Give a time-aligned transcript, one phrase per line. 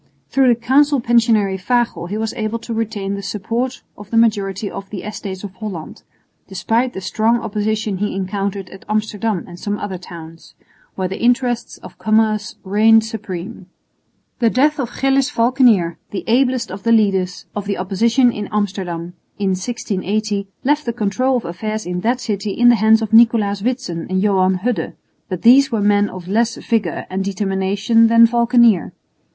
[0.29, 4.67] Through the Council Pensionary Fagel he was able to retain the support of the majority
[4.67, 6.01] in the Estates of Holland,
[6.47, 10.55] despite the strong opposition he encountered at Amsterdam and some other towns,
[10.95, 13.67] where the interests of commerce reigned supreme.
[14.39, 19.13] The death of Gillis Valckenier, the ablest of the leaders of the opposition in Amsterdam,
[19.37, 23.61] in 1680 left the control of affairs in that city in the hands of Nicolaes
[23.61, 24.93] Witsen and Johan Hudde,
[25.29, 28.93] but these were men of less vigour and determination than Valckenier.